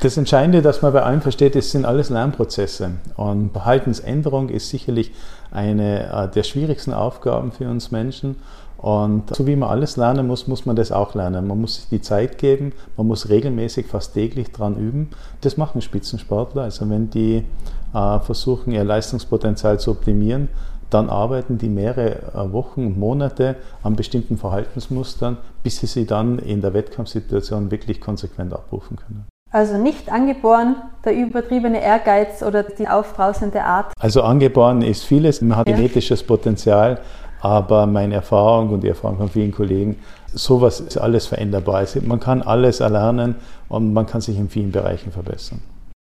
Das 0.00 0.16
Entscheidende, 0.16 0.62
dass 0.62 0.82
man 0.82 0.92
bei 0.92 1.02
allem 1.02 1.20
versteht, 1.20 1.56
es 1.56 1.72
sind 1.72 1.84
alles 1.84 2.10
Lernprozesse. 2.10 2.92
Und 3.16 3.52
Verhaltensänderung 3.52 4.48
ist 4.48 4.70
sicherlich 4.70 5.12
eine 5.50 6.10
äh, 6.10 6.28
der 6.28 6.44
schwierigsten 6.44 6.94
Aufgaben 6.94 7.52
für 7.52 7.68
uns 7.68 7.90
Menschen. 7.90 8.36
Und 8.78 9.34
so 9.34 9.46
wie 9.46 9.56
man 9.56 9.68
alles 9.68 9.98
lernen 9.98 10.26
muss, 10.26 10.46
muss 10.46 10.64
man 10.64 10.74
das 10.74 10.90
auch 10.90 11.14
lernen. 11.14 11.46
Man 11.46 11.60
muss 11.60 11.74
sich 11.74 11.88
die 11.90 12.00
Zeit 12.00 12.38
geben, 12.38 12.72
man 12.96 13.08
muss 13.08 13.28
regelmäßig, 13.28 13.86
fast 13.88 14.14
täglich 14.14 14.52
dran 14.52 14.76
üben. 14.76 15.10
Das 15.42 15.58
machen 15.58 15.82
Spitzensportler. 15.82 16.62
Also 16.62 16.88
wenn 16.88 17.10
die 17.10 17.44
äh, 17.92 18.18
versuchen, 18.20 18.72
ihr 18.72 18.84
Leistungspotenzial 18.84 19.78
zu 19.80 19.90
optimieren, 19.90 20.48
dann 20.90 21.08
arbeiten 21.08 21.58
die 21.58 21.68
mehrere 21.68 22.32
äh, 22.34 22.52
Wochen 22.52 22.86
und 22.86 22.98
Monate 22.98 23.56
an 23.82 23.96
bestimmten 23.96 24.36
Verhaltensmustern, 24.36 25.38
bis 25.62 25.78
sie 25.78 25.86
sie 25.86 26.06
dann 26.06 26.38
in 26.38 26.60
der 26.60 26.74
Wettkampfsituation 26.74 27.70
wirklich 27.70 28.00
konsequent 28.00 28.52
abrufen 28.52 28.96
können. 28.96 29.26
Also 29.52 29.78
nicht 29.78 30.12
angeboren, 30.12 30.76
der 31.04 31.14
übertriebene 31.16 31.82
Ehrgeiz 31.82 32.42
oder 32.42 32.62
die 32.62 32.86
aufbrausende 32.86 33.64
Art. 33.64 33.92
Also 33.98 34.22
angeboren 34.22 34.82
ist 34.82 35.04
vieles, 35.04 35.40
man 35.40 35.56
hat 35.56 35.68
ja. 35.68 35.74
genetisches 35.74 36.22
Potenzial, 36.22 37.00
aber 37.40 37.86
meine 37.86 38.14
Erfahrung 38.14 38.70
und 38.70 38.84
die 38.84 38.88
Erfahrung 38.88 39.18
von 39.18 39.28
vielen 39.28 39.50
Kollegen, 39.50 39.96
sowas 40.32 40.78
ist 40.78 40.98
alles 40.98 41.26
veränderbar. 41.26 41.76
Also 41.76 42.00
man 42.02 42.20
kann 42.20 42.42
alles 42.42 42.78
erlernen 42.78 43.36
und 43.68 43.92
man 43.92 44.06
kann 44.06 44.20
sich 44.20 44.38
in 44.38 44.48
vielen 44.48 44.70
Bereichen 44.70 45.10
verbessern. 45.10 45.60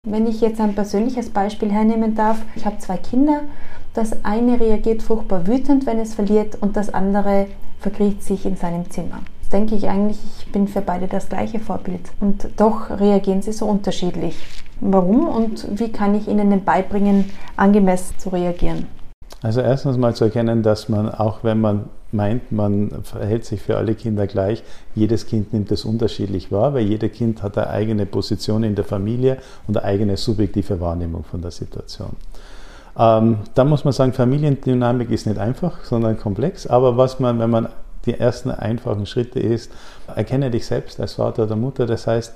Wenn 0.10 0.26
ich 0.26 0.40
jetzt 0.40 0.62
ein 0.62 0.74
persönliches 0.74 1.30
Beispiel 1.32 1.70
hernehmen 1.70 2.16
darf, 2.16 2.38
ich 2.56 2.66
habe 2.66 2.78
zwei 2.78 2.96
Kinder. 2.96 3.42
Das 3.94 4.24
eine 4.24 4.58
reagiert 4.58 5.04
furchtbar 5.04 5.48
wütend, 5.48 5.86
wenn 5.86 6.00
es 6.00 6.14
verliert, 6.14 6.56
und 6.62 6.78
das 6.78 6.94
andere 6.94 7.48
verkriecht 7.80 8.24
sich 8.24 8.46
in 8.46 8.56
seinem 8.56 8.90
Zimmer. 8.90 9.20
Das 9.42 9.50
denke 9.50 9.76
ich 9.76 9.90
eigentlich, 9.90 10.18
ich 10.40 10.50
bin 10.52 10.70
für 10.70 10.80
beide 10.80 11.08
das 11.08 11.28
gleiche 11.28 11.60
Vorbild. 11.60 12.00
Und 12.22 12.48
doch 12.56 12.90
reagieren 12.90 13.42
sie 13.42 13.52
so 13.52 13.66
unterschiedlich. 13.66 14.38
Warum 14.80 15.28
und 15.28 15.68
wie 15.78 15.92
kann 15.92 16.16
ich 16.16 16.30
ihnen 16.30 16.52
denn 16.52 16.64
beibringen, 16.64 17.26
angemessen 17.58 18.18
zu 18.18 18.30
reagieren? 18.30 18.88
Also 19.42 19.60
erstens 19.60 19.98
mal 19.98 20.16
zu 20.16 20.24
erkennen, 20.24 20.64
dass 20.64 20.88
man, 20.88 21.10
auch 21.10 21.44
wenn 21.44 21.60
man 21.60 21.90
meint, 22.12 22.52
man 22.52 23.04
verhält 23.04 23.46
sich 23.46 23.62
für 23.62 23.78
alle 23.78 23.96
Kinder 23.96 24.28
gleich, 24.28 24.64
jedes 24.96 25.26
Kind 25.26 25.54
nimmt 25.54 25.72
es 25.72 25.86
unterschiedlich 25.86 26.52
wahr, 26.52 26.74
weil 26.74 26.86
jedes 26.86 27.12
Kind 27.12 27.44
hat 27.44 27.58
eine 27.58 27.70
eigene 27.70 28.06
Position 28.06 28.64
in 28.64 28.76
der 28.76 28.86
Familie 28.86 29.38
und 29.68 29.78
eine 29.78 29.86
eigene 29.86 30.18
subjektive 30.18 30.80
Wahrnehmung 30.80 31.24
von 31.24 31.42
der 31.42 31.52
Situation. 31.52 32.16
Ähm, 32.98 33.40
da 33.54 33.64
muss 33.64 33.84
man 33.84 33.94
sagen, 33.94 34.14
Familiendynamik 34.14 35.12
ist 35.12 35.28
nicht 35.28 35.40
einfach, 35.40 35.84
sondern 35.84 36.18
komplex, 36.18 36.66
aber 36.66 36.98
was 36.98 37.20
man, 37.20 37.40
wenn 37.40 37.50
man 37.50 37.70
die 38.06 38.14
ersten 38.14 38.52
einfachen 38.52 39.06
Schritte 39.06 39.40
ist, 39.40 39.72
erkenne 40.16 40.50
dich 40.50 40.66
selbst 40.66 41.00
als 41.00 41.14
Vater 41.14 41.44
oder 41.44 41.56
Mutter, 41.56 41.86
das 41.86 42.08
heißt, 42.08 42.34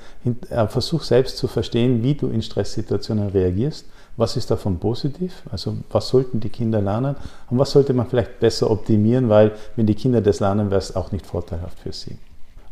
äh, 0.49 0.67
versuch 0.67 1.03
selbst 1.03 1.37
zu 1.37 1.47
verstehen, 1.47 2.03
wie 2.03 2.13
du 2.13 2.27
in 2.27 2.41
Stresssituationen 2.41 3.29
reagierst 3.29 3.85
was 4.21 4.37
ist 4.37 4.49
davon 4.49 4.79
positiv? 4.79 5.43
Also 5.51 5.75
was 5.89 6.07
sollten 6.07 6.39
die 6.39 6.49
Kinder 6.49 6.81
lernen 6.81 7.15
und 7.49 7.57
was 7.57 7.71
sollte 7.71 7.93
man 7.93 8.07
vielleicht 8.07 8.39
besser 8.39 8.71
optimieren, 8.71 9.27
weil 9.27 9.51
wenn 9.75 9.87
die 9.87 9.95
Kinder 9.95 10.21
das 10.21 10.39
lernen, 10.39 10.69
wäre 10.69 10.79
es 10.79 10.95
auch 10.95 11.11
nicht 11.11 11.25
vorteilhaft 11.25 11.79
für 11.79 11.91
sie. 11.91 12.17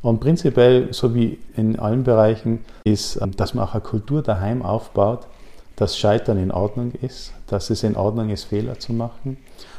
Und 0.02 0.22
prinzipiell, 0.22 0.94
so 0.94 1.14
wie 1.14 1.40
in 1.58 1.78
allen 1.78 2.04
Bereichen, 2.04 2.64
ist, 2.86 3.22
ähm, 3.22 3.36
dass 3.36 3.54
man 3.54 3.66
auch 3.66 3.74
eine 3.74 3.82
Kultur 3.82 4.22
daheim 4.22 4.62
aufbaut, 4.62 5.28
dass 5.76 5.98
Scheitern 5.98 6.38
in 6.38 6.52
Ordnung 6.52 6.94
ist, 7.02 7.34
dass 7.48 7.70
es 7.70 7.84
in 7.84 7.98
Ordnung 7.98 8.30
ist, 8.30 8.46
Fehler 8.46 8.80
zu 8.80 8.94
machen, 8.94 9.38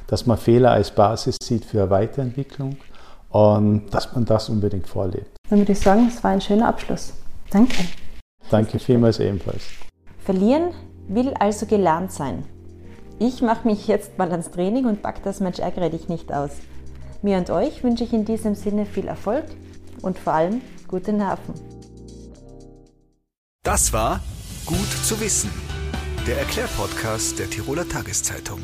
dass 0.09 0.27
man 0.27 0.37
Fehler 0.37 0.73
als 0.73 0.91
Basis 0.91 1.37
sieht 1.43 1.65
für 1.65 1.83
eine 1.83 1.91
Weiterentwicklung 1.91 2.77
und 3.31 3.95
dass 3.95 4.15
man 4.15 4.25
das 4.25 4.49
unbedingt 4.49 4.89
vorlebt. 4.89 5.37
Dann 5.49 5.61
würde 5.61 5.73
ich 5.73 5.81
sagen, 5.81 6.09
es 6.09 6.23
war 6.23 6.33
ein 6.33 6.41
schöner 6.41 6.69
Abschluss. 6.69 7.15
Danke. 7.51 7.77
Danke 8.51 8.79
vielmals 8.79 9.21
ebenfalls. 9.21 9.63
Verlieren 10.19 10.73
will 11.15 11.35
also 11.35 11.67
gelernt 11.67 12.13
sein. 12.13 12.45
Ich 13.19 13.43
mache 13.43 13.69
mich 13.69 13.87
jetzt 13.87 14.17
mal 14.17 14.31
ans 14.31 14.51
Training 14.51 14.87
und 14.87 15.03
pack 15.03 15.23
das 15.23 15.41
Mensch 15.41 15.59
ärgere 15.59 15.91
dich 15.91 16.09
nicht 16.09 16.33
aus. 16.33 16.53
Mir 17.21 17.37
und 17.37 17.51
euch 17.51 17.85
wünsche 17.85 18.05
ich 18.05 18.13
in 18.15 18.25
diesem 18.25 18.55
Sinne 18.55 18.87
viel 18.87 19.07
Erfolg 19.07 19.45
und 20.01 20.19
vor 20.19 20.33
allem 20.33 20.63
gute 20.89 21.13
Nerven. 21.13 21.55
Das 23.63 23.93
war 23.93 24.21
Gut 24.71 25.05
zu 25.05 25.21
wissen, 25.21 25.51
der 26.29 26.39
Erklärpodcast 26.39 27.41
der 27.41 27.51
Tiroler 27.51 27.89
Tageszeitung. 27.89 28.61